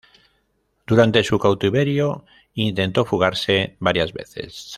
[0.87, 4.67] Durante su cautiverio intentó fugarse varias veces.